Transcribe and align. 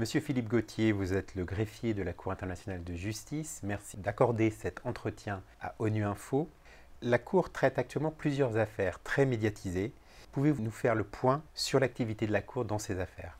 Monsieur 0.00 0.22
Philippe 0.22 0.48
Gauthier, 0.48 0.92
vous 0.92 1.12
êtes 1.12 1.34
le 1.34 1.44
greffier 1.44 1.92
de 1.92 2.02
la 2.02 2.14
Cour 2.14 2.32
internationale 2.32 2.82
de 2.82 2.94
justice. 2.94 3.60
Merci 3.62 3.98
d'accorder 3.98 4.48
cet 4.48 4.80
entretien 4.84 5.42
à 5.60 5.74
ONU 5.78 6.04
Info. 6.04 6.48
La 7.02 7.18
Cour 7.18 7.52
traite 7.52 7.78
actuellement 7.78 8.10
plusieurs 8.10 8.56
affaires 8.56 9.02
très 9.02 9.26
médiatisées. 9.26 9.92
Pouvez-vous 10.32 10.62
nous 10.62 10.70
faire 10.70 10.94
le 10.94 11.04
point 11.04 11.42
sur 11.52 11.80
l'activité 11.80 12.26
de 12.26 12.32
la 12.32 12.40
Cour 12.40 12.64
dans 12.64 12.78
ces 12.78 12.98
affaires? 12.98 13.36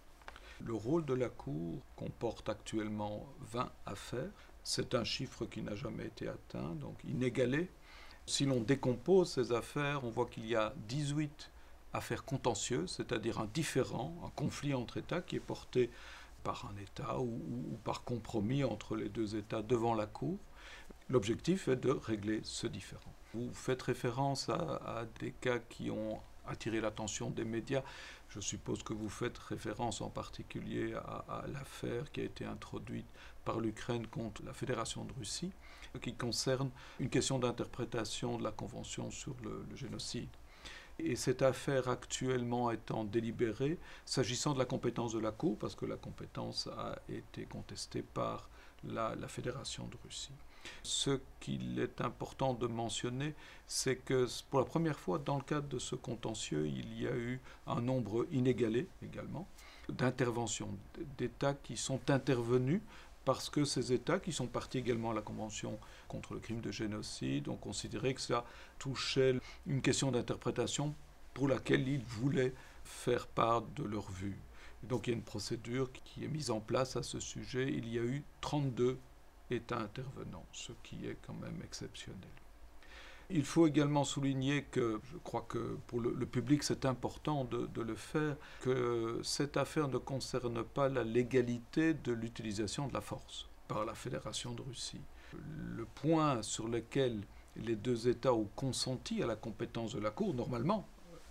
Le 0.62 0.74
rôle 0.74 1.06
de 1.06 1.14
la 1.14 1.30
Cour 1.30 1.80
comporte 1.96 2.50
actuellement 2.50 3.27
20 3.52 3.72
affaires. 3.86 4.29
C'est 4.62 4.95
un 4.95 5.04
chiffre 5.04 5.46
qui 5.46 5.62
n'a 5.62 5.74
jamais 5.74 6.08
été 6.08 6.29
atteint, 6.29 6.74
donc 6.74 7.02
inégalé. 7.04 7.70
Si 8.27 8.45
l'on 8.45 8.61
décompose 8.61 9.32
ces 9.32 9.52
affaires, 9.52 10.04
on 10.04 10.11
voit 10.11 10.27
qu'il 10.27 10.45
y 10.45 10.56
a 10.56 10.74
18 10.88 11.50
affaires 11.95 12.27
contentieuses, 12.27 12.90
c'est-à-dire 12.98 13.40
un 13.40 13.46
différend, 13.46 14.14
un 14.27 14.30
conflit 14.36 14.74
entre 14.74 14.98
États 14.98 15.22
qui 15.22 15.36
est 15.36 15.40
porté 15.40 15.88
par 16.43 16.70
un 16.72 16.80
État 16.80 17.18
ou, 17.20 17.79
par 17.84 18.04
compromis 18.04 18.64
entre 18.64 18.96
les 18.96 19.08
deux 19.08 19.36
États 19.36 19.62
devant 19.62 19.94
la 19.94 20.07
Cour. 20.07 20.39
L'objectif 21.08 21.68
est 21.68 21.76
de 21.76 21.90
régler 21.90 22.40
ce 22.44 22.66
différend. 22.66 23.13
Vous 23.35 23.53
faites 23.53 23.82
référence 23.82 24.49
à, 24.49 25.04
des 25.21 25.32
cas 25.32 25.58
qui 25.58 25.90
ont 25.90 26.21
attiré 26.46 26.80
l'attention 26.80 27.30
des 27.30 27.44
médias. 27.44 27.82
Je 28.29 28.40
suppose 28.40 28.82
que 28.82 28.93
vous 28.93 29.08
faites 29.08 29.39
référence 29.39 30.00
en 30.00 30.11
particulier 30.11 30.94
à, 30.94 31.44
l'affaire 31.53 32.11
qui 32.12 32.20
a 32.20 32.25
été 32.25 32.44
introduite 32.44 33.06
par 33.44 33.61
l'Ukraine 33.61 34.06
contre 34.06 34.42
la 34.44 34.52
Fédération 34.52 35.05
de 35.05 35.12
Russie, 35.12 35.52
qui 36.00 36.14
concerne 36.14 36.70
une 37.00 37.11
question 37.11 37.38
d'interprétation 37.38 38.38
de 38.38 38.44
la 38.44 38.52
Convention 38.52 39.11
sur 39.11 39.34
le 39.42 39.66
génocide. 39.75 40.28
Et 41.05 41.17
cette 41.17 41.42
affaire 41.42 41.89
actuellement 41.89 42.70
étant 42.70 43.05
délibérée, 43.05 43.78
s'agissant 44.05 44.55
de 44.55 44.58
la 44.58 44.64
compétence 44.64 45.12
de 45.12 45.19
la 45.19 45.33
Cour, 45.33 45.56
parce 45.58 45.75
que 45.75 45.86
la 45.86 45.97
compétence 45.97 46.69
a 46.77 46.98
été 47.08 47.45
contestée 47.45 48.03
par 48.03 48.48
la, 48.84 49.17
Fédération 49.28 49.86
de 49.89 49.97
Russie. 50.05 50.33
Ce 50.83 51.20
qu'il 51.41 51.78
est 51.78 52.00
important 52.00 52.55
de 52.55 52.66
mentionner, 52.66 53.34
c'est 53.66 53.97
que 53.97 54.27
pour 54.50 54.61
la 54.61 54.66
première 54.66 54.98
fois, 54.98 55.19
dans 55.19 55.36
le 55.36 55.42
cadre 55.42 55.69
de 55.69 55.78
ce 55.78 55.94
contentieux, 55.94 56.66
il 56.66 57.00
y 57.00 57.06
a 57.06 57.14
eu 57.14 57.41
un 57.67 57.80
nombre 57.80 58.27
inégalé 58.30 58.86
également 59.02 59.48
d'interventions, 59.89 60.69
d'États 61.19 61.55
qui 61.55 61.77
sont 61.77 62.11
intervenus 62.11 62.80
parce 63.24 63.50
que 63.50 63.64
ces 63.64 63.92
États, 63.92 64.18
qui 64.18 64.32
sont 64.32 64.46
partis 64.46 64.78
également 64.78 65.10
à 65.10 65.14
la 65.14 65.22
Convention 65.22 65.78
contre 66.08 66.34
le 66.34 66.40
crime 66.40 66.60
de 66.60 66.70
génocide, 66.70 67.48
ont 67.48 67.56
considéré 67.56 68.14
que 68.14 68.20
ça 68.20 68.44
touchait 68.78 69.38
une 69.66 69.82
question 69.82 70.10
d'interprétation 70.10 70.94
pour 71.34 71.48
laquelle 71.48 71.86
ils 71.86 72.04
voulaient 72.04 72.54
faire 72.84 73.27
part 73.27 73.62
de 73.62 73.84
leur 73.84 74.10
vue. 74.10 74.36
donc 74.82 75.06
il 75.06 75.10
y 75.10 75.12
a 75.12 75.16
une 75.16 75.22
procédure 75.22 75.92
qui 75.92 76.24
est 76.24 76.28
mise 76.28 76.50
en 76.50 76.60
place 76.60 76.96
à 76.96 77.02
ce 77.02 77.20
sujet. 77.20 77.70
Il 77.70 77.86
y 77.92 77.98
a 77.98 78.02
eu 78.02 78.24
32 78.40 78.98
États 79.50 79.78
intervenants, 79.78 80.46
ce 80.52 80.72
qui 80.82 81.06
est 81.06 81.18
quand 81.27 81.34
même 81.34 81.60
exceptionnel. 81.62 82.30
Il 83.33 83.45
faut 83.45 83.67
également 83.67 84.05
souligner 84.05 84.64
que, 84.64 85.00
je 85.05 85.17
crois 85.19 85.47
que 85.48 85.77
pour 85.86 86.00
le, 86.00 86.27
public 86.27 86.62
c'est 86.62 86.84
important 86.84 87.45
de, 87.45 87.81
le 87.81 87.95
faire, 87.95 88.36
que 88.62 89.20
cette 89.23 89.56
affaire 89.56 89.89
ne 89.89 89.98
concerne 89.98 90.64
pas 90.64 90.89
la 90.89 91.05
légalité 91.05 91.95
de 91.95 92.12
l'utilisation 92.12 92.89
de 92.89 92.95
la 92.95 93.01
force 93.01 93.48
par 93.69 93.84
la 93.84 93.95
Fédération 93.95 94.53
de 94.53 94.62
Russie. 94.62 95.01
Le 95.77 95.84
point 95.84 96.42
sur 96.42 96.67
lequel 96.67 97.20
les 97.56 97.77
deux 97.77 98.08
États 98.08 98.34
ont 98.34 98.48
consenti 98.56 99.23
à 99.23 99.27
la 99.27 99.36
compétence 99.36 99.95
de 99.95 100.01
la 100.01 100.11
Cour, 100.11 100.34
normalement, 100.34 100.86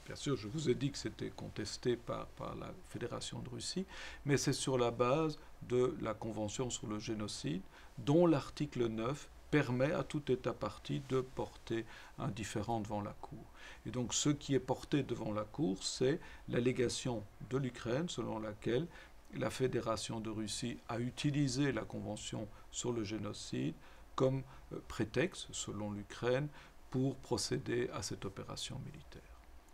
Bien 0.05 0.15
sûr, 0.15 0.35
je 0.35 0.47
vous 0.47 0.71
ai 0.71 0.73
dit 0.73 0.89
que 0.89 0.97
c'était 0.97 1.29
contesté 1.29 1.95
par, 1.95 2.25
par, 2.29 2.55
la 2.55 2.73
Fédération 2.87 3.41
de 3.41 3.49
Russie, 3.49 3.85
mais 4.25 4.37
c'est 4.37 4.53
sur 4.53 4.75
la 4.75 4.89
base 4.89 5.37
de 5.61 5.95
la 6.01 6.15
Convention 6.15 6.71
sur 6.71 6.87
le 6.87 6.97
génocide, 6.97 7.61
dont 7.99 8.25
l'article 8.25 8.87
9 8.87 9.29
permet 9.51 9.91
à 9.91 10.03
tout 10.03 10.31
État 10.31 10.53
parti 10.53 11.01
de 11.09 11.21
porter 11.21 11.85
un 12.17 12.27
différend 12.29 12.79
devant 12.81 13.01
la 13.01 13.13
Cour. 13.21 13.45
Et 13.85 13.91
donc 13.91 14.13
ce 14.13 14.29
qui 14.29 14.55
est 14.55 14.59
porté 14.59 15.03
devant 15.03 15.33
la 15.33 15.43
Cour, 15.43 15.83
c'est 15.83 16.19
l'allégation 16.47 17.23
de 17.49 17.57
l'Ukraine 17.57 18.09
selon 18.09 18.39
laquelle 18.39 18.87
la 19.35 19.49
Fédération 19.49 20.19
de 20.19 20.29
Russie 20.29 20.79
a 20.87 20.99
utilisé 20.99 21.71
la 21.71 21.83
Convention 21.83 22.47
sur 22.71 22.91
le 22.91 23.03
génocide 23.03 23.75
comme 24.15 24.43
euh, 24.73 24.79
prétexte, 24.87 25.47
selon 25.51 25.91
l'Ukraine, 25.91 26.49
pour 26.89 27.15
procéder 27.17 27.89
à 27.93 28.01
cette 28.01 28.25
opération 28.25 28.79
militaire. 28.79 29.28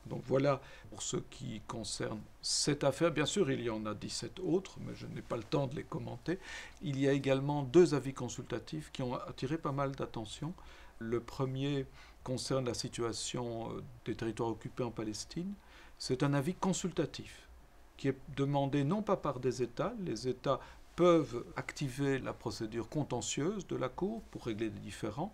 Donc 0.06 0.22
voilà 0.26 0.62
pour 0.90 1.02
ce 1.02 1.18
qui 1.18 1.62
concerne 1.68 2.20
cette 2.42 2.84
affaire. 2.84 3.12
Bien 3.12 3.26
sûr, 3.26 3.50
il 3.50 3.62
y 3.62 3.70
en 3.70 3.86
a 3.86 3.94
17 3.94 4.40
autres, 4.40 4.78
mais 4.82 4.94
je 4.96 5.08
n'ai 5.08 5.22
pas 5.22 5.38
le 5.38 5.44
temps 5.44 5.68
de 5.68 5.76
les 5.76 5.84
commenter. 5.84 6.40
Il 6.82 7.00
y 7.00 7.08
a 7.08 7.12
également 7.12 7.64
deux 7.64 7.94
avis 7.94 8.14
consultatifs 8.14 8.92
qui 8.92 9.02
ont 9.02 9.16
attiré 9.16 9.58
pas 9.58 9.72
mal 9.72 9.92
d'attention. 9.92 10.54
Le 11.00 11.20
premier 11.20 11.86
concerne 12.24 12.66
la 12.66 12.74
situation 12.74 13.72
euh, 13.72 13.84
des 14.06 14.16
territoires 14.16 14.50
occupés 14.50 14.84
en 14.84 14.92
Palestine. 14.92 15.54
C'est 15.98 16.24
un 16.24 16.34
avis 16.34 16.56
consultatif 16.56 17.48
qui 17.98 18.10
est 18.10 18.18
demandé 18.36 18.84
non 18.84 19.02
pas 19.02 19.16
par 19.16 19.40
des 19.40 19.62
États, 19.62 19.94
les 20.00 20.28
États 20.28 20.60
peuvent 20.96 21.46
activer 21.56 22.20
la 22.20 22.34
procédure 22.34 22.90
contentieuse 22.90 23.68
de 23.68 23.76
la 23.76 23.90
Cour 23.90 24.22
pour 24.32 24.46
régler 24.46 24.70
des 24.70 24.80
différends, 24.80 25.34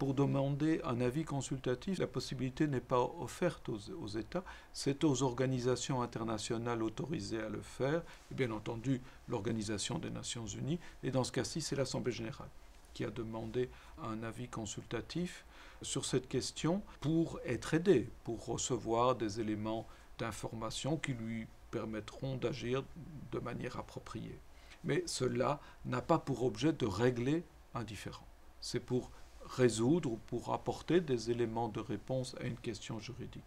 pour 0.00 0.14
demander 0.14 0.80
un 0.82 1.02
avis 1.02 1.24
consultatif, 1.24 1.98
la 1.98 2.06
possibilité 2.06 2.66
n'est 2.66 2.80
pas 2.80 3.02
offerte 3.20 3.68
aux, 3.68 4.08
États, 4.08 4.42
c'est 4.72 5.04
aux 5.04 5.22
organisations 5.22 6.00
internationales 6.00 6.82
autorisées 6.82 7.42
à 7.42 7.50
le 7.50 7.60
faire, 7.60 8.02
et 8.32 8.34
bien 8.34 8.50
entendu 8.50 9.02
l'Organisation 9.28 9.98
des 9.98 10.08
Nations 10.08 10.46
Unies, 10.46 10.78
et 11.02 11.10
dans 11.10 11.22
ce 11.22 11.32
cas-ci, 11.32 11.60
c'est 11.60 11.76
l'Assemblée 11.76 12.12
générale 12.12 12.48
qui 12.94 13.04
a 13.04 13.10
demandé 13.10 13.68
un 14.02 14.22
avis 14.22 14.48
consultatif 14.48 15.44
sur 15.82 16.06
cette 16.06 16.28
question 16.28 16.82
pour 17.02 17.38
être 17.44 17.74
aidé, 17.74 18.08
pour 18.24 18.46
recevoir 18.46 19.16
des 19.16 19.38
éléments 19.38 19.86
d'information 20.18 20.96
qui 20.96 21.12
lui 21.12 21.46
permettront 21.70 22.36
d'agir 22.36 22.84
de 23.32 23.38
manière 23.38 23.78
appropriée. 23.78 24.40
Mais 24.82 25.02
cela 25.04 25.60
n'a 25.84 26.00
pas 26.00 26.18
pour 26.18 26.42
objet 26.42 26.72
de 26.72 26.86
régler 26.86 27.44
un 27.74 27.84
différend. 27.84 28.26
C'est 28.62 28.80
pour 28.80 29.10
résoudre 29.56 30.12
ou 30.12 30.18
pour 30.28 30.52
apporter 30.52 31.00
des 31.00 31.30
éléments 31.30 31.68
de 31.68 31.80
réponse 31.80 32.36
à 32.40 32.44
une 32.44 32.56
question 32.56 33.00
juridique. 33.00 33.44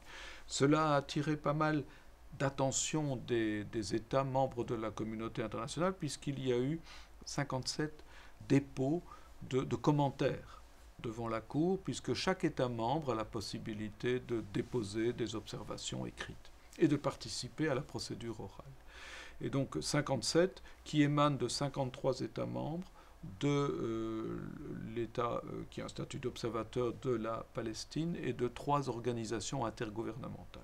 Cela 0.48 0.94
a 0.94 0.98
attiré 0.98 1.38
pas 1.38 1.54
mal 1.54 1.84
d'attention 2.40 3.16
des, 3.28 3.66
États 3.96 4.24
membres 4.24 4.64
de 4.64 4.76
la 4.76 4.92
communauté 4.92 5.44
internationale 5.44 5.94
puisqu'il 5.94 6.46
y 6.46 6.52
a 6.52 6.58
eu 6.58 6.80
57 7.26 8.04
dépôts 8.50 9.02
de, 9.50 9.64
commentaires 9.76 10.62
devant 11.00 11.28
la 11.28 11.42
Cour 11.42 11.80
puisque 11.80 12.14
chaque 12.14 12.44
État 12.44 12.70
membre 12.70 13.12
a 13.12 13.16
la 13.16 13.26
possibilité 13.26 14.20
de 14.20 14.44
déposer 14.54 15.14
des 15.14 15.36
observations 15.36 16.06
écrites 16.06 16.52
et 16.80 16.88
de 16.88 16.96
participer 16.96 17.70
à 17.70 17.76
la 17.76 17.82
procédure 17.82 18.40
orale. 18.40 18.66
Et 19.42 19.50
donc 19.50 19.78
57 19.80 20.64
qui 20.84 21.04
émanent 21.04 21.38
de 21.38 21.48
53 21.48 22.22
États 22.22 22.46
membres 22.46 22.90
de 23.40 23.48
euh, 23.48 24.42
l'État 24.96 25.42
euh, 25.46 25.64
qui 25.70 25.82
a 25.82 25.86
un 25.86 25.90
statut 25.90 26.20
d'observateur 26.20 26.94
de 27.02 27.12
la 27.12 27.46
Palestine 27.54 28.16
et 28.22 28.34
de 28.34 28.48
trois 28.48 28.90
organisations 28.90 29.66
intergouvernementales. 29.66 30.64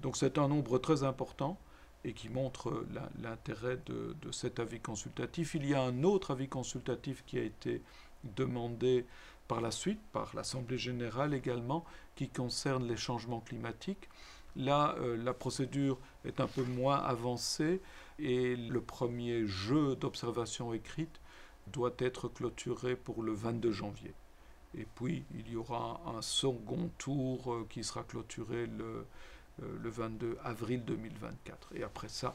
Donc 0.00 0.16
c'est 0.16 0.38
un 0.38 0.48
nombre 0.48 0.78
très 0.78 1.02
important 1.02 1.58
et 2.04 2.12
qui 2.12 2.28
montre 2.28 2.84
l'intérêt 3.20 3.78
de, 3.86 4.14
cet 4.30 4.60
avis 4.60 4.78
consultatif. 4.78 5.54
Il 5.54 5.66
y 5.66 5.74
a 5.74 5.82
un 5.82 6.04
autre 6.04 6.30
avis 6.30 6.48
consultatif 6.48 7.24
qui 7.26 7.38
a 7.38 7.42
été 7.42 7.82
demandé 8.22 9.04
par 9.48 9.60
la 9.60 9.70
suite 9.70 10.00
par 10.12 10.34
l'Assemblée 10.36 10.78
générale 10.78 11.34
également, 11.34 11.84
qui 12.14 12.28
concerne 12.28 12.86
les 12.86 12.96
changements 12.96 13.40
climatiques. 13.40 14.08
Là, 14.54 14.94
euh, 15.00 15.16
la 15.16 15.34
procédure 15.34 15.98
est 16.24 16.40
un 16.40 16.46
peu 16.46 16.62
moins 16.62 16.98
avancée 16.98 17.80
et 18.18 18.54
le 18.56 18.80
premier 18.80 19.46
jeu 19.46 19.96
d'observation 19.96 20.72
écrite 20.72 21.20
doit 21.72 21.94
être 21.98 22.28
clôturé 22.28 22.96
pour 22.96 23.22
le 23.22 23.32
22 23.32 23.72
janvier. 23.72 24.14
Et 24.76 24.86
puis, 24.96 25.24
il 25.34 25.50
y 25.50 25.56
aura 25.56 26.00
un 26.06 26.22
second 26.22 26.90
tour 26.98 27.52
euh, 27.52 27.66
qui 27.70 27.84
sera 27.84 28.02
clôturé 28.02 28.66
le, 28.66 29.06
euh, 29.62 29.78
le 29.80 29.90
22 29.90 30.38
avril 30.44 30.84
2024. 30.84 31.74
Et 31.74 31.82
après 31.82 32.08
ça, 32.08 32.34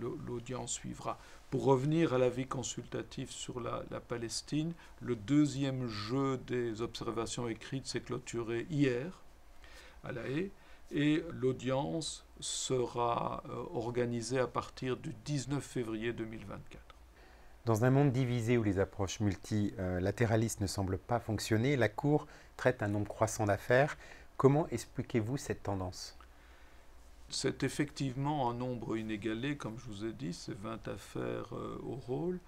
l'audience 0.00 0.72
suivra. 0.72 1.18
Pour 1.50 1.64
revenir 1.64 2.14
à 2.14 2.18
l'avis 2.18 2.46
consultatif 2.46 3.30
sur 3.30 3.60
la, 3.60 3.84
la, 3.90 4.00
Palestine, 4.00 4.72
le 5.00 5.14
deuxième 5.14 5.86
jeu 5.86 6.38
des 6.38 6.82
observations 6.82 7.46
écrites 7.46 7.86
s'est 7.86 8.00
clôturé 8.00 8.66
hier 8.70 9.22
à 10.02 10.12
La 10.12 10.26
Haye 10.28 10.50
et 10.90 11.22
l'audience 11.32 12.24
sera 12.40 13.42
euh, 13.48 13.64
organisée 13.74 14.38
à 14.38 14.46
partir 14.46 14.96
du 14.96 15.14
19 15.24 15.62
février 15.62 16.12
2024. 16.12 16.85
Dans 17.66 17.84
un 17.84 17.90
monde 17.90 18.12
divisé 18.12 18.56
où 18.56 18.62
les 18.62 18.78
approches 18.78 19.18
multilatéralistes 19.18 20.60
ne 20.60 20.68
semblent 20.68 20.98
pas 20.98 21.18
fonctionner, 21.18 21.74
la 21.74 21.88
Cour 21.88 22.28
traite 22.56 22.80
un 22.80 22.86
nombre 22.86 23.08
croissant 23.08 23.44
d'affaires. 23.44 23.98
Comment 24.36 24.68
expliquez-vous 24.68 25.36
cette 25.36 25.64
tendance? 25.64 26.16
C'est 27.28 27.64
effectivement 27.64 28.48
un 28.48 28.54
nombre 28.54 28.96
inégalé, 28.96 29.56
comme 29.56 29.80
je 29.80 29.86
vous 29.86 30.04
ai 30.04 30.12
dit, 30.12 30.32
c'est 30.32 30.56
20 30.56 30.86
affaires 30.86 31.52
euh, 31.56 31.76
au 31.82 31.96
rôle. 31.96 32.38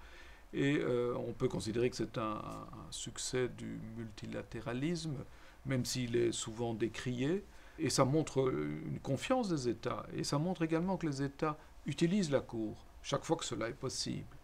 Et 0.53 0.77
euh, 0.77 1.13
on 1.17 1.33
peut 1.33 1.49
considérer 1.49 1.89
que 1.89 1.97
c'est 1.97 2.17
un, 2.17 2.41
succès 2.89 3.49
du 3.49 3.77
multilatéralisme, 3.97 5.17
même 5.65 5.83
s'il 5.83 6.15
est 6.15 6.31
souvent 6.31 6.73
décrié. 6.73 7.43
Et 7.77 7.89
ça 7.89 8.05
montre 8.05 8.49
une 8.49 8.99
confiance 9.01 9.49
des 9.49 9.67
États. 9.67 10.05
Et 10.15 10.23
ça 10.23 10.37
montre 10.37 10.61
également 10.61 10.95
que 10.95 11.07
les 11.07 11.21
États 11.21 11.57
utilisent 11.85 12.31
la 12.31 12.39
Cour 12.39 12.85
chaque 13.03 13.25
fois 13.25 13.35
que 13.35 13.43
cela 13.43 13.67
est 13.67 13.73
possible. 13.73 14.38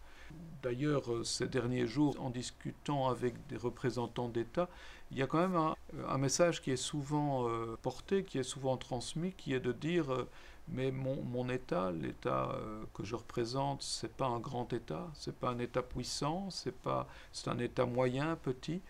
D'ailleurs, 0.62 1.12
euh, 1.12 1.24
ces 1.24 1.46
derniers 1.46 1.86
jours, 1.86 2.16
en 2.20 2.30
discutant 2.30 3.08
avec 3.08 3.46
des 3.48 3.56
représentants 3.56 4.28
d'État, 4.28 4.68
il 5.10 5.18
y 5.18 5.22
a 5.22 5.26
quand 5.26 5.38
même 5.38 5.74
un, 6.08 6.18
message 6.18 6.60
qui 6.60 6.70
est 6.70 6.76
souvent 6.76 7.48
euh, 7.48 7.76
porté, 7.82 8.24
qui 8.24 8.38
est 8.38 8.42
souvent 8.42 8.76
transmis, 8.76 9.32
qui 9.32 9.54
est 9.54 9.60
de 9.60 9.72
dire 9.72 10.12
euh, 10.12 10.28
mais 10.68 10.90
mon, 10.90 11.48
État, 11.48 11.92
l'État 11.92 12.58
que 12.92 13.04
je 13.04 13.14
représente, 13.14 13.82
c'est 13.82 14.12
pas 14.12 14.26
un 14.26 14.40
grand 14.40 14.72
État, 14.72 15.08
c'est 15.14 15.36
pas 15.36 15.50
un 15.50 15.60
État 15.60 15.80
puissant, 15.80 16.50
c'est 16.50 16.74
pas, 16.74 17.06
c'est 17.30 17.48
un 17.48 17.58
État 17.60 17.86
moyen, 17.86 18.34
petit. 18.34 18.80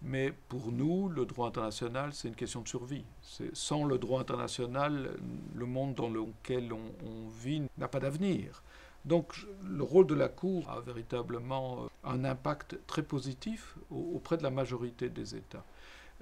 Mais 0.00 0.32
pour 0.48 0.72
nous, 0.72 1.10
le 1.10 1.26
droit 1.26 1.48
international, 1.48 2.14
c'est 2.14 2.28
une 2.28 2.34
question 2.34 2.62
de 2.62 2.68
survie. 2.68 3.04
Sans 3.52 3.84
le 3.84 3.98
droit 3.98 4.18
international, 4.18 5.18
le 5.54 5.66
monde 5.66 5.94
dans 5.94 6.08
lequel 6.08 6.72
on 6.72 7.28
vit 7.28 7.64
n'a 7.76 7.88
pas 7.88 8.00
d'avenir. 8.00 8.62
Donc 9.06 9.46
le 9.64 9.84
rôle 9.84 10.06
de 10.06 10.14
la 10.14 10.28
Cour 10.28 10.68
a 10.68 10.80
véritablement 10.80 11.84
euh, 11.84 11.86
un 12.04 12.24
impact 12.24 12.76
très 12.86 13.02
positif 13.02 13.76
auprès 13.90 14.36
de 14.36 14.42
la 14.42 14.50
majorité 14.50 15.08
des 15.08 15.36
États. 15.36 15.64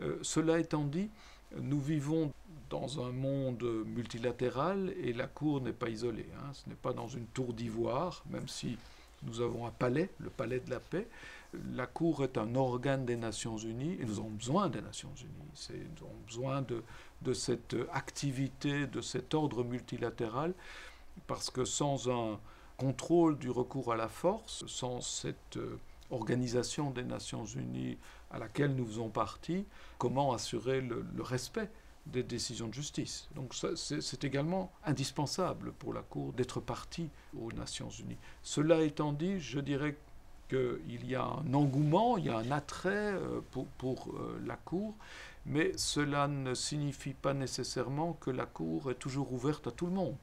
Euh, 0.02 0.18
cela 0.22 0.58
étant 0.58 0.84
dit, 0.84 1.08
nous 1.56 1.80
vivons 1.80 2.32
dans 2.68 3.06
un 3.06 3.10
monde 3.10 3.62
multilatéral 3.86 4.92
et 5.00 5.12
la 5.14 5.26
Cour 5.26 5.62
n'est 5.62 5.72
pas 5.72 5.88
isolée. 5.88 6.28
Hein. 6.36 6.50
Ce 6.52 6.68
n'est 6.68 6.74
pas 6.74 6.92
dans 6.92 7.08
une 7.08 7.26
tour 7.26 7.54
d'ivoire, 7.54 8.22
même 8.28 8.48
si 8.48 8.76
nous 9.22 9.40
avons 9.40 9.66
un 9.66 9.70
palais, 9.70 10.10
le 10.18 10.28
palais 10.28 10.60
de 10.60 10.68
la 10.68 10.80
paix. 10.80 11.08
La 11.72 11.86
Cour 11.86 12.22
est 12.24 12.36
un 12.36 12.54
organe 12.54 13.06
des 13.06 13.16
Nations 13.16 13.56
Unies 13.56 13.96
et 13.98 14.04
nous 14.04 14.18
avons 14.18 14.30
besoin 14.30 14.68
des 14.68 14.82
Nations 14.82 15.12
Unies. 15.22 15.78
Nous 15.96 16.06
avons 16.06 16.20
besoin 16.26 16.62
de, 16.62 16.82
de 17.22 17.32
cette 17.32 17.76
activité, 17.92 18.86
de 18.86 19.00
cet 19.00 19.32
ordre 19.32 19.64
multilatéral, 19.64 20.52
parce 21.26 21.48
que 21.48 21.64
sans 21.64 22.10
un, 22.10 22.40
contrôle 22.76 23.38
du 23.38 23.50
recours 23.50 23.92
à 23.92 23.96
la 23.96 24.08
force, 24.08 24.64
sans 24.66 25.00
cette 25.00 25.56
euh, 25.56 25.78
organisation 26.10 26.90
des 26.90 27.04
Nations 27.04 27.44
Unies 27.44 27.98
à 28.30 28.38
laquelle 28.38 28.74
nous 28.74 28.86
faisons 28.86 29.08
partie, 29.08 29.64
comment 29.98 30.32
assurer 30.32 30.80
le, 30.80 31.04
respect 31.18 31.70
des 32.06 32.22
décisions 32.22 32.68
de 32.68 32.74
justice? 32.74 33.28
Donc 33.34 33.54
c'est 33.76 34.24
également 34.24 34.72
indispensable 34.84 35.72
pour 35.72 35.94
la 35.94 36.02
Cour 36.02 36.32
d'être 36.32 36.60
partie 36.60 37.08
aux 37.40 37.52
Nations 37.52 37.90
Unies. 37.90 38.18
Cela 38.42 38.82
étant 38.82 39.12
dit, 39.12 39.38
je 39.40 39.60
dirais 39.60 39.96
qu'il 40.48 41.06
y 41.06 41.14
a 41.14 41.24
un 41.24 41.54
engouement, 41.54 42.18
il 42.18 42.26
y 42.26 42.30
a 42.30 42.38
un 42.38 42.50
attrait 42.50 43.14
euh, 43.14 43.40
pour, 43.50 43.66
pour 43.78 44.08
euh, 44.08 44.40
la 44.44 44.56
Cour, 44.56 44.94
mais 45.46 45.72
cela 45.76 46.28
ne 46.28 46.54
signifie 46.54 47.14
pas 47.14 47.34
nécessairement 47.34 48.14
que 48.14 48.30
la 48.30 48.46
Cour 48.46 48.90
est 48.90 48.96
toujours 48.96 49.32
ouverte 49.32 49.66
à 49.68 49.70
tout 49.70 49.86
le 49.86 49.92
monde. 49.92 50.16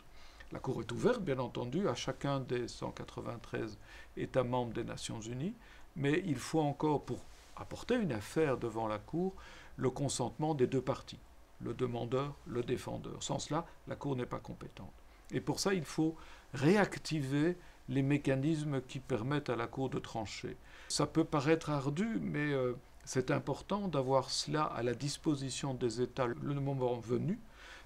La 0.52 0.60
Cour 0.60 0.82
est 0.82 0.92
ouverte, 0.92 1.22
bien 1.22 1.40
entendu, 1.40 1.88
à 1.88 1.96
chacun 1.96 2.42
des 2.42 2.68
193 2.68 3.78
États 4.18 4.44
membres 4.44 4.74
des 4.74 4.84
Nations 4.84 5.22
Unies, 5.22 5.56
mais 5.96 6.22
il 6.26 6.36
faut 6.36 6.60
encore, 6.60 7.06
pour 7.06 7.24
apporter 7.56 7.96
une 7.96 8.12
affaire 8.12 8.58
devant 8.58 8.88
la 8.88 9.00
Cour, 9.00 9.34
le 9.78 9.90
consentement 9.90 10.54
des 10.54 10.68
deux 10.68 10.82
parties, 10.82 11.20
le 11.62 11.74
demandeur, 11.74 12.36
le 12.46 12.64
défendeur. 12.64 13.24
Sans 13.24 13.40
cela, 13.40 13.66
la 13.88 13.96
Cour 13.96 14.18
n'est 14.18 14.26
pas 14.26 14.40
compétente. 14.40 14.92
Et 15.32 15.40
pour 15.40 15.60
ça, 15.60 15.74
il 15.74 15.86
faut 15.86 16.16
réactiver 16.54 17.58
les 17.88 18.02
mécanismes 18.02 18.82
qui 18.82 19.00
permettent 19.00 19.50
à 19.50 19.56
la 19.56 19.68
Cour 19.68 19.90
de 19.90 20.00
trancher. 20.00 20.58
Ça 20.90 21.08
peut 21.08 21.24
paraître 21.24 21.70
ardu, 21.70 22.20
mais 22.22 22.52
euh, 22.52 22.74
c'est 23.06 23.32
important 23.32 23.88
d'avoir 23.88 24.30
cela 24.30 24.64
à 24.64 24.84
la 24.84 24.94
disposition 24.94 25.74
des 25.74 26.02
États 26.02 26.28
le 26.28 26.54
moment 26.56 27.00
venu, 27.00 27.40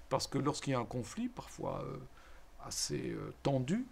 parce 0.08 0.26
que 0.26 0.38
lorsqu'il 0.38 0.72
y 0.72 0.76
a 0.76 0.80
un 0.80 0.84
conflit, 0.84 1.28
parfois 1.28 1.84
euh, 1.84 1.96
assez 2.66 3.10
euh, 3.10 3.32
tendu, 3.42 3.86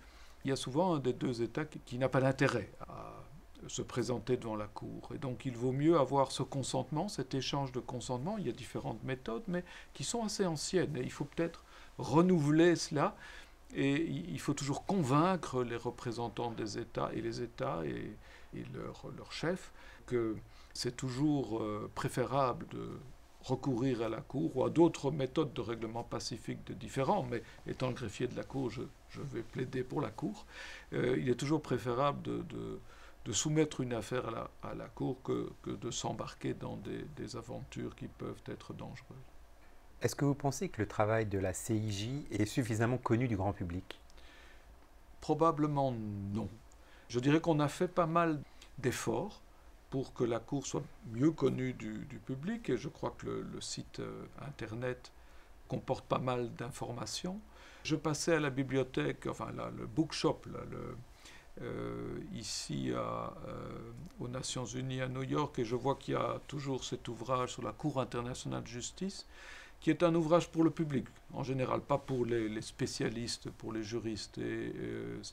il 0.44 0.50
y 0.50 0.52
a 0.52 0.56
souvent 0.56 0.94
un 0.94 0.98
des 0.98 1.12
deux 1.12 1.42
États 1.42 1.64
qui, 1.64 1.98
n'a 1.98 2.08
pas 2.08 2.20
d'intérêt 2.20 2.70
à 2.88 3.12
se 3.68 3.82
présenter 3.82 4.36
devant 4.36 4.56
la 4.56 4.66
Cour. 4.66 5.10
Et 5.14 5.18
donc 5.18 5.46
il 5.46 5.56
vaut 5.56 5.72
mieux 5.72 5.98
avoir 5.98 6.32
ce 6.32 6.42
consentement, 6.42 7.08
cet 7.08 7.34
échange 7.34 7.72
de 7.72 7.80
consentement. 7.80 8.36
Il 8.38 8.46
y 8.46 8.50
a 8.50 8.52
différentes 8.52 9.02
méthodes, 9.04 9.44
mais 9.48 9.64
qui 9.94 10.04
sont 10.04 10.22
assez 10.22 10.44
anciennes. 10.44 10.96
Et 10.96 11.02
il 11.02 11.10
faut 11.10 11.24
peut-être 11.24 11.64
renouveler 11.98 12.76
cela. 12.76 13.16
Et 13.74 14.02
il 14.02 14.38
faut 14.38 14.54
toujours 14.54 14.84
convaincre 14.84 15.64
les 15.64 15.76
représentants 15.76 16.52
des 16.52 16.78
États 16.78 17.10
et 17.14 17.20
les 17.20 17.42
États 17.42 17.82
et, 17.84 18.16
leurs 18.72 19.06
leur 19.16 19.32
chefs 19.32 19.72
que 20.06 20.36
c'est 20.74 20.96
toujours 20.96 21.60
euh, 21.60 21.90
préférable 21.96 22.68
de 22.68 23.00
recourir 23.44 24.02
à 24.02 24.08
la 24.08 24.20
Cour 24.20 24.56
ou 24.56 24.64
à 24.64 24.70
d'autres 24.70 25.10
méthodes 25.10 25.52
de 25.52 25.60
règlement 25.60 26.02
pacifique 26.02 26.66
de 26.66 26.74
différents, 26.74 27.22
mais 27.30 27.42
étant 27.66 27.88
le 27.88 27.94
greffier 27.94 28.26
de 28.26 28.36
la 28.36 28.42
Cour, 28.42 28.70
je, 28.70 28.82
vais 29.16 29.42
plaider 29.42 29.84
pour 29.84 30.00
la 30.00 30.10
Cour. 30.10 30.46
Euh, 30.92 31.16
il 31.18 31.28
est 31.28 31.34
toujours 31.34 31.62
préférable 31.62 32.22
de, 32.22 32.44
de, 33.24 33.32
soumettre 33.32 33.80
une 33.80 33.92
affaire 33.92 34.28
à 34.28 34.30
la, 34.30 34.50
à 34.62 34.74
la 34.74 34.86
Cour 34.86 35.22
que, 35.22 35.50
que 35.62 35.70
de 35.70 35.90
s'embarquer 35.90 36.54
dans 36.54 36.76
des, 36.76 37.04
des, 37.16 37.36
aventures 37.36 37.94
qui 37.96 38.06
peuvent 38.06 38.42
être 38.46 38.74
dangereuses. 38.74 39.16
Est-ce 40.02 40.14
que 40.14 40.24
vous 40.24 40.34
pensez 40.34 40.68
que 40.68 40.82
le 40.82 40.88
travail 40.88 41.26
de 41.26 41.38
la 41.38 41.52
CIJ 41.52 42.26
est 42.30 42.44
suffisamment 42.46 42.98
connu 42.98 43.28
du 43.28 43.36
grand 43.36 43.52
public? 43.52 44.00
Probablement 45.20 45.92
non. 45.92 46.48
Je 47.08 47.20
dirais 47.20 47.40
qu'on 47.40 47.60
a 47.60 47.68
fait 47.68 47.88
pas 47.88 48.06
mal 48.06 48.40
d'efforts 48.78 49.40
pour 49.94 50.12
que 50.12 50.24
la 50.24 50.40
Cour 50.40 50.66
soit 50.66 50.82
mieux 51.12 51.30
connue 51.30 51.72
du, 51.72 52.20
public. 52.26 52.68
Et 52.68 52.76
je 52.76 52.88
crois 52.88 53.14
que 53.16 53.26
le, 53.26 53.60
site 53.60 54.00
euh, 54.00 54.24
Internet 54.44 55.12
comporte 55.68 56.04
pas 56.04 56.18
mal 56.18 56.52
d'informations. 56.54 57.38
Je 57.84 57.94
passais 57.94 58.34
à 58.34 58.40
la 58.40 58.50
bibliothèque, 58.50 59.28
enfin 59.28 59.52
le 59.78 59.86
bookshop, 59.86 60.40
euh, 61.62 62.18
ici 62.32 62.90
euh, 62.90 63.28
aux 64.18 64.26
Nations 64.26 64.64
Unies 64.64 65.00
à 65.00 65.06
New 65.06 65.22
York, 65.22 65.60
et 65.60 65.64
je 65.64 65.76
vois 65.76 65.94
qu'il 65.94 66.14
y 66.14 66.16
a 66.16 66.40
toujours 66.48 66.82
cet 66.82 67.06
ouvrage 67.06 67.52
sur 67.52 67.62
la 67.62 67.70
Cour 67.70 68.00
internationale 68.00 68.64
de 68.64 68.68
justice, 68.68 69.28
qui 69.78 69.90
est 69.90 70.02
un 70.02 70.12
ouvrage 70.16 70.48
pour 70.48 70.64
le 70.64 70.70
public, 70.70 71.06
en 71.32 71.44
général, 71.44 71.80
pas 71.80 71.98
pour 71.98 72.26
les, 72.26 72.60
spécialistes, 72.62 73.48
pour 73.48 73.72
les 73.72 73.84
juristes. 73.84 74.38
Et, 74.38 74.72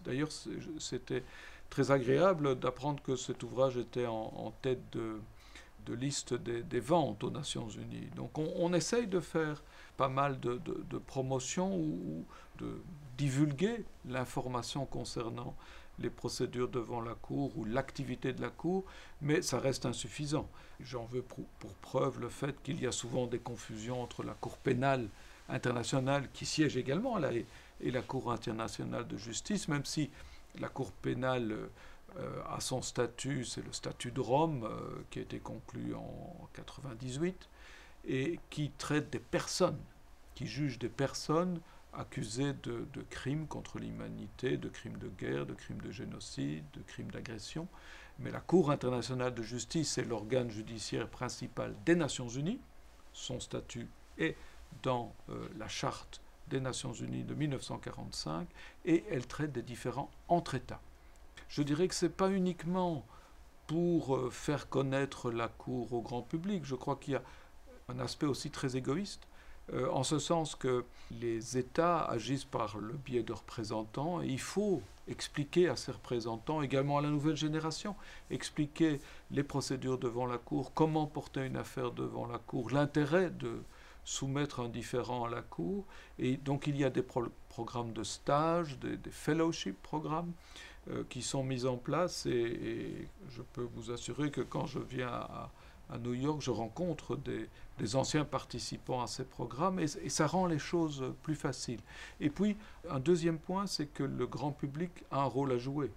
d'ailleurs, 0.06 0.30
c'était 0.78 1.24
très 1.71 1.89
agréable 1.89 2.59
d'apprendre 2.59 3.01
que 3.01 3.15
cet 3.15 3.41
ouvrage 3.41 3.77
était 3.77 4.05
en, 4.05 4.53
tête 4.62 4.81
de, 4.91 5.93
liste 5.93 6.36
des, 6.36 6.79
ventes 6.79 7.24
aux 7.24 7.31
Nations 7.31 7.69
Unies. 7.69 8.10
Donc 8.15 8.38
on, 8.38 8.74
essaye 8.74 9.07
de 9.07 9.19
faire 9.19 9.63
pas 9.98 10.10
mal 10.10 10.39
de, 10.39 10.62
de, 10.63 10.98
promotion 11.00 11.75
ou, 11.75 12.25
de 12.60 12.81
divulguer 13.17 13.86
l'information 14.05 14.86
concernant 14.86 15.55
les 16.00 16.10
procédures 16.10 16.67
devant 16.69 17.00
la 17.00 17.15
Cour 17.15 17.57
ou 17.57 17.63
l'activité 17.63 18.34
de 18.34 18.41
la 18.41 18.50
Cour, 18.50 18.84
mais 19.22 19.41
ça 19.41 19.60
reste 19.60 19.86
insuffisant. 19.86 20.50
J'en 20.81 21.05
veux 21.05 21.22
pour, 21.22 21.46
preuve 21.81 22.19
le 22.19 22.29
fait 22.29 22.62
qu'il 22.63 22.81
y 22.81 22.88
a 22.88 22.91
souvent 22.91 23.27
des 23.27 23.39
confusions 23.39 24.01
entre 24.01 24.24
la 24.24 24.34
Cour 24.34 24.57
pénale 24.57 25.07
internationale, 25.48 26.27
qui 26.34 26.46
siège 26.46 26.75
également 26.75 27.17
là, 27.17 27.29
et 27.34 27.91
la 27.91 28.01
Cour 28.01 28.31
internationale 28.31 29.07
de 29.07 29.17
justice, 29.17 29.67
même 29.67 29.86
si 29.86 30.10
la 30.60 30.70
Cour 30.70 30.91
pénale 30.91 31.70
euh, 32.17 32.41
a 32.50 32.60
son 32.60 32.81
statut, 32.81 33.46
c'est 33.46 33.65
le 33.65 33.72
statut 33.72 34.12
de 34.12 34.20
Rome 34.20 34.65
euh, 34.65 35.03
qui 35.10 35.20
a 35.20 35.22
été 35.22 35.39
conclu 35.39 35.96
en 35.96 36.50
98 36.53 37.50
et 38.05 38.39
qui 38.50 38.72
traite 38.72 39.10
des 39.12 39.20
personnes, 39.20 39.79
qui 40.36 40.46
juge 40.46 40.77
des 40.77 40.89
personnes 40.89 41.62
accusées 41.93 42.53
de, 42.63 42.86
crimes 43.10 43.48
contre 43.48 43.79
l'humanité, 43.79 44.58
de 44.58 44.70
crimes 44.70 44.98
de 44.98 45.10
guerre, 45.10 45.46
de 45.46 45.53
crimes 45.53 45.81
de 45.81 45.91
génocide, 45.91 46.63
de 46.74 46.81
crimes 46.81 47.12
d'agression. 47.12 47.67
Mais 48.20 48.31
la 48.31 48.39
Cour 48.39 48.72
internationale 48.72 49.34
de 49.34 49.43
justice 49.43 49.98
est 49.98 50.03
l'organe 50.03 50.50
judiciaire 50.50 51.08
principal 51.08 51.75
des 51.86 51.96
Nations 51.96 52.29
Unies. 52.29 52.60
Son 53.13 53.39
statut 53.39 53.88
est 54.17 54.36
dans 54.84 55.13
euh, 55.29 55.48
la 55.58 55.67
charte 55.67 56.22
des 56.51 56.60
Nations 56.60 56.93
Unies 56.93 57.24
de 57.24 57.34
1945 57.34 58.48
et 58.86 59.03
elle 59.10 59.25
traite 59.25 59.51
des 59.51 59.62
différents 59.62 60.12
entre 60.27 60.55
États. 60.55 60.81
Je 61.50 61.63
dirais 61.63 61.88
que 61.88 61.96
ce 61.96 62.05
n'est 62.05 62.12
pas 62.12 62.29
uniquement 62.29 63.03
pour 63.67 64.15
euh, 64.15 64.29
faire 64.29 64.70
connaître 64.70 65.31
la 65.31 65.48
Cour 65.48 65.93
au 65.93 66.01
grand 66.01 66.22
public, 66.22 66.63
je 66.65 66.75
crois 66.75 66.98
qu'il 66.98 67.13
y 67.13 67.15
a 67.15 67.24
un 67.89 68.00
aspect 68.00 68.25
aussi 68.25 68.51
très 68.51 68.75
égoïste, 68.75 69.27
euh, 69.74 69.89
en 69.91 70.03
ce 70.03 70.20
sens 70.20 70.55
que 70.55 70.84
les 71.12 71.58
États 71.58 72.03
agissent 72.03 72.46
par 72.46 72.77
le 72.77 72.93
biais 72.93 73.24
de 73.24 73.34
représentants 73.34 74.22
et 74.22 74.27
il 74.27 74.39
faut 74.39 74.81
expliquer 75.08 75.70
à 75.70 75.75
ces 75.75 75.91
représentants, 75.91 76.62
également 76.62 76.98
à 76.98 77.01
la 77.01 77.10
nouvelle 77.10 77.36
génération, 77.36 77.96
expliquer 78.29 79.00
les 79.31 79.43
procédures 79.43 79.98
devant 79.98 80.25
la 80.25 80.38
Cour, 80.38 80.74
comment 80.74 81.05
porter 81.05 81.46
une 81.46 81.58
affaire 81.58 81.91
devant 81.91 82.25
la 82.25 82.39
Cour, 82.39 82.72
l'intérêt 82.72 83.29
de, 83.29 83.62
soumettre 84.03 84.60
un 84.60 84.70
différent 84.70 85.25
à 85.25 85.29
la 85.29 85.41
Cour. 85.41 85.86
Et 86.20 86.38
donc 86.38 86.67
il 86.67 86.77
y 86.77 86.84
a 86.84 86.89
des 86.89 87.03
programmes 87.50 87.93
de 87.93 88.03
stage, 88.03 88.77
des, 88.79 88.98
fellowship 89.10 89.81
programmes 89.81 90.31
euh, 90.89 91.03
qui 91.10 91.22
sont 91.22 91.43
mis 91.43 91.65
en 91.65 91.77
place. 91.77 92.25
Et, 92.25 93.08
je 93.29 93.41
peux 93.53 93.67
vous 93.75 93.91
assurer 93.91 94.31
que 94.31 94.41
quand 94.41 94.65
je 94.65 94.79
viens 94.79 95.10
à, 95.10 95.50
New 96.00 96.13
York, 96.13 96.41
je 96.41 96.51
rencontre 96.51 97.17
des, 97.17 97.50
anciens 97.96 98.24
participants 98.24 99.01
à 99.01 99.08
ces 99.08 99.25
programmes 99.25 99.79
et, 99.79 99.88
ça 99.88 100.27
rend 100.27 100.46
les 100.46 100.60
choses 100.60 101.03
plus 101.24 101.36
faciles. 101.36 101.81
Et 102.20 102.29
puis, 102.29 102.55
un 102.89 103.00
deuxième 103.00 103.39
point, 103.39 103.67
c'est 103.67 103.88
que 103.88 104.03
le 104.03 104.27
grand 104.27 104.51
public 104.51 104.91
a 105.12 105.22
un 105.22 105.25
rôle 105.25 105.51
à 105.51 105.58
jouer. 105.58 105.91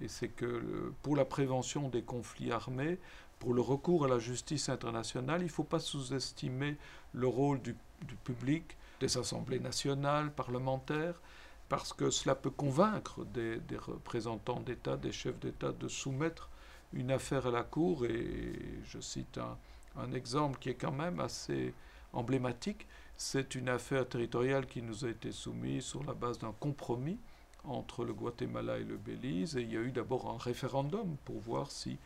Et 0.00 0.08
c'est 0.08 0.28
que 0.28 0.92
pour 1.02 1.16
la 1.16 1.24
prévention 1.24 1.88
des 1.88 2.02
conflits 2.02 2.52
armés, 2.52 2.98
pour 3.38 3.54
le 3.54 3.60
recours 3.60 4.04
à 4.04 4.08
la 4.08 4.18
justice 4.18 4.68
internationale, 4.68 5.42
il 5.42 5.46
ne 5.46 5.50
faut 5.50 5.64
pas 5.64 5.78
sous-estimer 5.78 6.76
le 7.12 7.26
rôle 7.26 7.60
du, 7.62 7.76
public, 8.24 8.76
des 9.00 9.16
assemblées 9.16 9.60
nationales, 9.60 10.32
parlementaires, 10.32 11.20
parce 11.68 11.92
que 11.92 12.10
cela 12.10 12.34
peut 12.34 12.50
convaincre 12.50 13.24
des, 13.24 13.60
représentants 13.76 14.60
d'État, 14.60 14.96
des 14.96 15.12
chefs 15.12 15.38
d'État 15.38 15.72
de 15.72 15.88
soumettre 15.88 16.50
une 16.92 17.10
affaire 17.10 17.46
à 17.46 17.50
la 17.50 17.62
Cour. 17.62 18.06
Et 18.06 18.80
je 18.84 18.98
cite 19.00 19.38
un, 19.38 19.56
un 19.96 20.12
exemple 20.12 20.58
qui 20.58 20.70
est 20.70 20.74
quand 20.74 20.92
même 20.92 21.20
assez 21.20 21.74
emblématique. 22.12 22.86
C'est 23.16 23.54
une 23.54 23.68
affaire 23.68 24.08
territoriale 24.08 24.66
qui 24.66 24.82
nous 24.82 25.04
a 25.04 25.10
été 25.10 25.32
soumise 25.32 25.84
sur 25.84 26.02
la 26.04 26.14
base 26.14 26.38
d'un 26.38 26.54
compromis 26.58 27.18
entre 27.64 28.04
le 28.04 28.14
Guatemala 28.14 28.78
et 28.78 28.84
le 28.84 28.96
Belize. 28.96 29.56
Et 29.56 29.62
il 29.62 29.72
y 29.72 29.76
a 29.76 29.80
eu 29.80 29.90
d'abord 29.90 30.30
un 30.30 30.38
référendum 30.38 31.16
pour 31.24 31.38
voir 31.40 31.70
si 31.70 31.98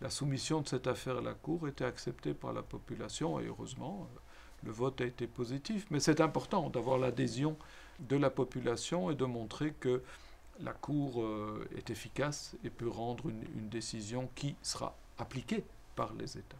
la 0.00 0.10
soumission 0.10 0.62
de 0.62 0.68
cette 0.68 0.86
affaire 0.86 1.18
à 1.18 1.20
la 1.20 1.34
Cour 1.34 1.68
était 1.68 1.84
acceptée 1.84 2.34
par 2.34 2.52
la 2.52 2.62
population, 2.62 3.38
et 3.38 3.46
heureusement, 3.46 4.08
euh, 4.14 4.18
le 4.64 4.72
vote 4.72 5.00
a 5.00 5.04
été 5.04 5.26
positif. 5.26 5.86
Mais 5.90 6.00
c'est 6.00 6.20
important 6.20 6.70
d'avoir 6.70 6.98
l'adhésion 6.98 7.56
de 7.98 8.16
la 8.16 8.30
population 8.30 9.10
et 9.10 9.14
de 9.14 9.24
montrer 9.24 9.72
que 9.72 10.02
la 10.60 10.72
Cour 10.72 11.22
euh, 11.22 11.68
est 11.76 11.90
efficace 11.90 12.56
et 12.64 12.70
peut 12.70 12.88
rendre 12.88 13.28
une, 13.28 13.68
décision 13.68 14.28
qui 14.34 14.56
sera 14.62 14.96
appliquée 15.18 15.64
par 15.96 16.12
les 16.14 16.36
États. 16.36 16.56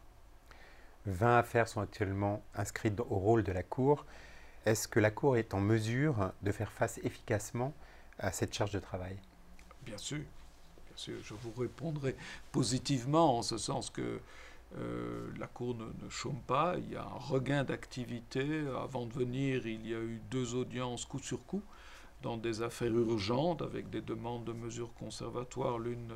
20 1.07 1.39
affaires 1.39 1.67
sont 1.67 1.81
actuellement 1.81 2.43
inscrites 2.55 3.01
au 3.01 3.19
rôle 3.19 3.43
de 3.43 3.53
la 3.53 3.63
Cour. 3.63 4.05
Est-ce 4.67 4.87
que 4.87 5.01
la 5.01 5.11
Cour 5.11 5.39
est 5.39 5.55
en 5.55 5.61
mesure 5.61 6.33
de 6.43 6.53
faire 6.53 6.71
face 6.71 6.99
efficacement 6.99 7.73
à 8.19 8.33
cette 8.33 8.55
charge 8.55 8.73
de 8.73 8.79
travail? 8.79 9.17
Bien 9.85 9.97
sûr 9.99 10.21
je 11.09 11.35
vous 11.35 11.53
répondrai 11.59 12.17
positivement 12.53 13.39
en 13.39 13.43
ce 13.43 13.59
sens 13.59 13.91
que 13.91 14.21
euh, 14.79 15.29
la 15.39 15.47
Cour 15.47 15.77
ne, 15.77 16.09
chôme 16.09 16.41
pas, 16.47 16.77
il 16.79 16.93
y 16.93 16.97
a 16.97 17.03
un 17.03 17.19
regain 17.19 17.65
d'activité. 17.65 18.63
Avant 18.83 19.07
de 19.07 19.13
venir, 19.13 19.67
il 19.67 19.87
y 19.87 19.95
a 19.95 19.99
eu 19.99 20.21
deux 20.31 20.55
audiences 20.55 21.05
coup 21.05 21.19
sur 21.19 21.45
coup 21.45 21.63
dans 22.23 22.37
des 22.37 22.63
affaires 22.63 22.95
urgentes 22.95 23.63
avec 23.63 23.91
des 23.91 24.03
demandes 24.03 24.45
de 24.45 24.53
mesures 24.53 24.93
conservatoires, 24.95 25.79
l'une 25.79 26.13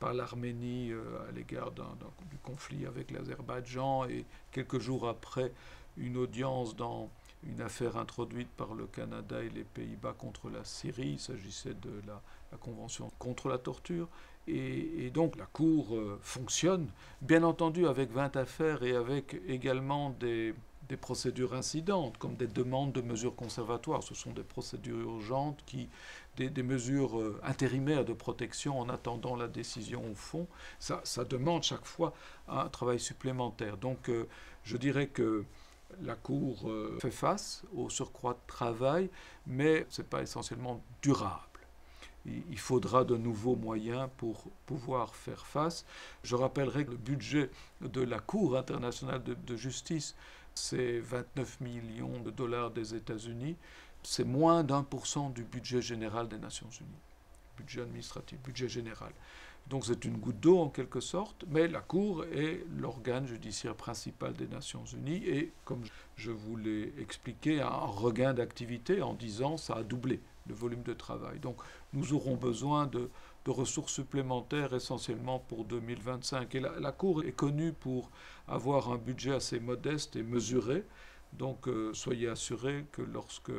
par 0.00 0.12
l'Arménie 0.12 0.90
euh, 0.90 1.28
à 1.28 1.32
l'égard 1.32 1.70
du 1.70 2.38
conflit 2.42 2.86
avec 2.86 3.10
l'Azerbaïdjan 3.10 4.06
et 4.06 4.24
quelques 4.50 4.80
jours 4.80 5.08
après 5.08 5.52
une 5.96 6.16
audience 6.16 6.74
dans 6.74 7.08
une 7.46 7.60
affaire 7.60 7.96
introduite 7.96 8.48
par 8.56 8.74
le 8.74 8.86
Canada 8.86 9.42
et 9.42 9.50
les 9.50 9.64
Pays-Bas 9.64 10.14
contre 10.16 10.50
la 10.50 10.64
Syrie. 10.64 11.12
Il 11.12 11.20
s'agissait 11.20 11.74
de 11.74 11.90
la, 12.06 12.20
Convention 12.60 13.10
contre 13.18 13.48
la 13.48 13.58
torture. 13.58 14.08
Et, 14.46 15.10
donc 15.12 15.36
la 15.36 15.46
Cour 15.46 15.96
euh, 15.96 16.20
fonctionne, 16.22 16.88
bien 17.20 17.42
entendu 17.42 17.88
avec 17.88 18.12
20 18.12 18.36
affaires 18.36 18.84
et 18.84 18.94
avec 18.94 19.36
également 19.48 20.10
des, 20.10 20.54
procédures 21.00 21.54
incidentes, 21.54 22.16
comme 22.18 22.36
des 22.36 22.46
demandes 22.46 22.92
de 22.92 23.00
mesures 23.00 23.34
conservatoires. 23.34 24.04
Ce 24.04 24.14
sont 24.14 24.30
des 24.30 24.44
procédures 24.44 25.00
urgentes, 25.00 25.64
qui, 25.66 25.88
des, 26.36 26.62
mesures 26.62 27.18
euh, 27.18 27.40
intérimaires 27.42 28.04
de 28.04 28.12
protection 28.12 28.78
en 28.78 28.88
attendant 28.88 29.34
la 29.34 29.48
décision 29.48 30.08
au 30.08 30.14
fond. 30.14 30.46
Ça, 30.78 31.02
demande 31.28 31.64
chaque 31.64 31.86
fois 31.86 32.14
un 32.46 32.68
travail 32.68 33.00
supplémentaire. 33.00 33.76
Donc 33.76 34.08
euh, 34.08 34.28
je 34.62 34.76
dirais 34.76 35.08
que 35.08 35.44
la 36.02 36.14
Cour 36.14 36.68
euh, 36.68 36.98
fait 37.00 37.10
face 37.10 37.62
au 37.74 37.88
surcroît 37.90 38.34
de 38.34 38.46
travail, 38.46 39.10
mais 39.46 39.86
ce 39.88 40.02
n'est 40.02 40.08
pas 40.08 40.22
essentiellement 40.22 40.82
durable. 41.02 41.40
Il 42.26 42.58
faudra 42.58 43.04
de 43.04 43.16
nouveaux 43.16 43.56
moyens 43.56 44.08
pour 44.16 44.44
pouvoir 44.64 45.14
faire 45.14 45.44
face. 45.46 45.84
Je 46.22 46.34
rappellerai 46.34 46.86
que 46.86 46.92
le 46.92 46.96
budget 46.96 47.50
de 47.82 48.00
la 48.00 48.18
Cour 48.18 48.56
internationale 48.56 49.22
de, 49.22 49.56
justice, 49.56 50.16
c'est 50.54 51.00
29 51.00 51.60
millions 51.60 52.20
de 52.20 52.30
dollars 52.30 52.70
des 52.70 52.94
États-Unis. 52.94 53.56
C'est 54.02 54.24
moins 54.24 54.64
d'un 54.64 54.82
pour 54.82 55.06
cent 55.06 55.28
du 55.28 55.44
budget 55.44 55.82
général 55.82 56.28
des 56.28 56.38
Nations 56.38 56.70
Unies. 56.80 56.88
Budget 57.58 57.82
administratif, 57.82 58.38
budget 58.40 58.70
général. 58.70 59.12
Donc 59.68 59.86
c'est 59.86 60.04
une 60.04 60.18
goutte 60.18 60.40
d'eau 60.40 60.58
en 60.58 60.68
quelque 60.68 61.00
sorte, 61.00 61.44
mais 61.48 61.68
la 61.68 61.80
Cour 61.80 62.24
est 62.26 62.64
l'organe 62.78 63.26
judiciaire 63.26 63.74
principal 63.74 64.34
des 64.34 64.46
Nations 64.46 64.84
Unies 64.84 65.24
et, 65.26 65.52
comme 65.64 65.82
je 66.16 66.30
vous 66.30 66.56
l'ai 66.56 66.92
expliqué, 66.98 67.62
un 67.62 67.68
regain 67.68 68.34
d'activité 68.34 69.00
en 69.00 69.14
10 69.14 69.42
ans, 69.42 69.56
ça 69.56 69.74
a 69.76 69.82
doublé 69.82 70.20
le 70.46 70.54
volume 70.54 70.82
de 70.82 70.92
travail. 70.92 71.38
Donc 71.38 71.56
nous 71.94 72.12
aurons 72.12 72.36
besoin 72.36 72.86
de, 72.86 73.08
ressources 73.46 73.92
supplémentaires 73.92 74.72
essentiellement 74.74 75.38
pour 75.38 75.64
2025. 75.64 76.54
Et 76.54 76.60
la, 76.60 76.92
Cour 76.92 77.24
est 77.24 77.32
connue 77.32 77.72
pour 77.72 78.10
avoir 78.48 78.90
un 78.90 78.96
budget 78.96 79.34
assez 79.34 79.60
modeste 79.60 80.16
et 80.16 80.22
mesuré. 80.22 80.84
Donc 81.34 81.68
euh, 81.68 81.92
soyez 81.92 82.28
assurés 82.28 82.86
que 82.92 83.02
lorsque 83.02 83.52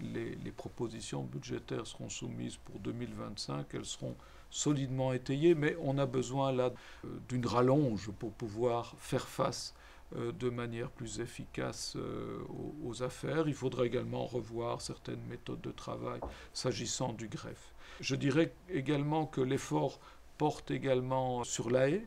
les 0.00 0.52
propositions 0.52 1.24
budgétaires 1.24 1.86
seront 1.86 2.08
soumises 2.08 2.56
pour 2.56 2.78
2025, 2.78 3.66
elles 3.74 3.84
seront 3.84 4.16
solidement 4.52 5.14
étayé, 5.14 5.54
mais 5.54 5.76
on 5.80 5.96
a 5.98 6.04
besoin 6.04 6.52
là 6.52 6.72
euh, 7.04 7.08
d'une 7.28 7.46
rallonge 7.46 8.10
pour 8.18 8.32
pouvoir 8.32 8.94
faire 8.98 9.26
face 9.26 9.74
euh, 10.14 10.30
de 10.32 10.50
manière 10.50 10.90
plus 10.90 11.20
efficace 11.20 11.94
euh, 11.96 12.38
aux, 12.84 13.02
affaires. 13.02 13.48
Il 13.48 13.54
faudra 13.54 13.86
également 13.86 14.26
revoir 14.26 14.82
certaines 14.82 15.22
méthodes 15.30 15.62
de 15.62 15.70
travail 15.70 16.20
s'agissant 16.52 17.14
du 17.14 17.28
greffe. 17.28 17.72
Je 18.00 18.14
dirais 18.14 18.52
également 18.68 19.24
que 19.24 19.40
l'effort 19.40 19.98
porte 20.36 20.70
également 20.70 21.44
sur 21.44 21.70
La 21.70 21.88
Haye, 21.88 22.06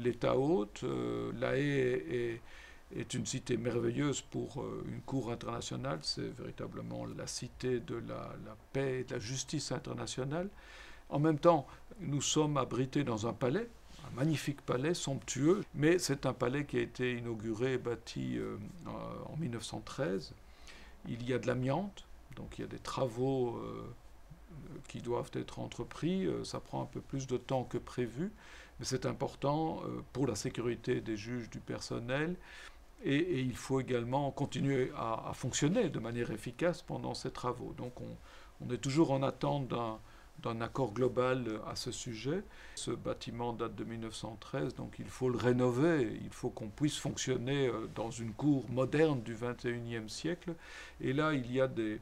l'État 0.00 0.36
hôte. 0.36 0.84
La 1.38 1.56
Haye 1.56 2.40
est, 2.96 3.14
une 3.14 3.26
cité 3.26 3.56
merveilleuse 3.56 4.20
pour 4.20 4.64
une 4.88 5.00
cour 5.02 5.30
internationale. 5.30 5.98
C'est 6.02 6.32
véritablement 6.36 7.04
la 7.04 7.26
cité 7.26 7.80
de 7.80 7.96
la, 7.96 8.34
la, 8.44 8.56
paix 8.72 9.00
et 9.00 9.04
de 9.04 9.14
la 9.14 9.18
justice 9.18 9.70
internationale. 9.72 10.48
En 11.08 11.18
même 11.18 11.38
temps, 11.38 11.66
nous 12.00 12.22
sommes 12.22 12.56
abrités 12.56 13.04
dans 13.04 13.26
un 13.26 13.32
palais, 13.32 13.68
un 14.06 14.14
magnifique 14.16 14.60
palais 14.62 14.94
somptueux, 14.94 15.64
mais 15.74 15.98
c'est 15.98 16.26
un 16.26 16.32
palais 16.32 16.64
qui 16.64 16.78
a 16.78 16.80
été 16.80 17.16
inauguré 17.16 17.74
et 17.74 17.78
bâti 17.78 18.38
euh, 18.38 18.56
en 18.86 19.36
1913. 19.36 20.32
Il 21.08 21.28
y 21.28 21.32
a 21.32 21.38
de 21.38 21.46
l'amiante, 21.46 22.06
donc 22.36 22.58
il 22.58 22.62
y 22.62 22.64
a 22.64 22.68
des 22.68 22.78
travaux 22.78 23.56
euh, 23.58 23.86
qui 24.88 25.00
doivent 25.00 25.30
être 25.34 25.58
entrepris. 25.58 26.26
Euh, 26.26 26.44
ça 26.44 26.60
prend 26.60 26.82
un 26.82 26.86
peu 26.86 27.00
plus 27.00 27.26
de 27.26 27.36
temps 27.36 27.64
que 27.64 27.78
prévu, 27.78 28.32
mais 28.78 28.86
c'est 28.86 29.06
important 29.06 29.82
pour 30.12 30.26
la 30.26 30.34
sécurité 30.34 31.00
des 31.00 31.16
juges, 31.16 31.50
du 31.50 31.60
personnel. 31.60 32.36
Et, 33.04 33.40
il 33.40 33.56
faut 33.56 33.80
également 33.80 34.30
continuer 34.30 34.90
à, 34.96 35.30
fonctionner 35.34 35.90
de 35.90 35.98
manière 35.98 36.30
efficace 36.30 36.82
pendant 36.82 37.14
ces 37.14 37.30
travaux. 37.30 37.74
Donc 37.76 37.92
on 38.00 38.70
est 38.72 38.78
toujours 38.78 39.12
en 39.12 39.22
attente 39.22 39.68
d'un 39.68 39.98
d'un 40.38 40.60
accord 40.60 40.92
global 40.92 41.60
à 41.66 41.76
ce 41.76 41.90
sujet. 41.90 42.42
Ce 42.74 42.90
bâtiment 42.90 43.52
date 43.52 43.74
de 43.74 43.84
1913, 43.84 44.74
donc 44.74 44.96
il 44.98 45.08
faut 45.08 45.28
le 45.28 45.38
rénover, 45.38 46.18
il 46.22 46.32
faut 46.32 46.50
qu'on 46.50 46.68
puisse 46.68 46.98
fonctionner 46.98 47.68
euh, 47.68 47.86
dans 47.94 48.10
une 48.10 48.32
cour 48.32 48.68
moderne 48.68 49.22
du 49.22 49.34
21e 49.34 50.08
siècle. 50.08 50.54
Et 51.00 51.12
là, 51.12 51.32
il 51.32 51.50
y 51.52 51.60
a 51.60 51.68
des, 51.68 52.00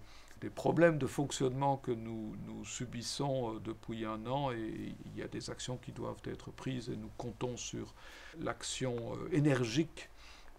problèmes 0.57 0.99
de 0.99 1.07
fonctionnement 1.07 1.77
que 1.77 1.93
nous, 1.93 2.35
subissons 2.65 3.55
euh, 3.55 3.61
depuis 3.61 4.05
un 4.05 4.27
an 4.27 4.51
et 4.51 4.95
il 5.07 5.17
y 5.17 5.23
a 5.23 5.29
des 5.29 5.51
actions 5.51 5.77
qui 5.77 5.93
doivent 5.93 6.23
être 6.25 6.51
prises 6.51 6.89
et 6.89 6.97
nous 6.97 7.11
comptons 7.17 7.57
sur 7.57 7.95
l'action 8.41 8.97
euh, 8.97 9.29
énergique, 9.37 10.09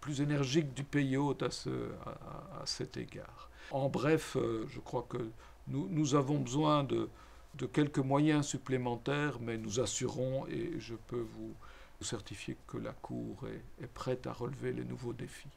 plus 0.00 0.20
énergique 0.20 0.72
du 0.74 0.84
pays 0.84 1.16
hôte 1.16 1.42
à, 1.42 1.50
ce, 1.50 1.70
à, 2.06 2.62
cet 2.64 2.96
égard. 2.96 3.50
En 3.70 3.88
bref, 3.88 4.36
je 4.68 4.78
crois 4.80 5.06
que 5.08 5.30
nous, 5.68 5.88
nous 5.90 6.14
avons 6.14 6.38
besoin 6.38 6.84
de 6.84 7.08
de 7.58 7.66
quelques 7.66 7.98
moyens 7.98 8.46
supplémentaires, 8.46 9.38
mais 9.40 9.56
nous 9.56 9.80
assurons, 9.80 10.46
et 10.48 10.72
je 10.78 10.94
peux 10.94 11.26
vous 11.36 11.54
certifier 12.00 12.56
que 12.66 12.76
la 12.76 12.92
Cour 12.92 13.46
est, 13.80 13.86
prête 13.86 14.26
à 14.26 14.32
relever 14.32 14.72
les 14.72 14.84
nouveaux 14.84 15.12
défis. 15.12 15.48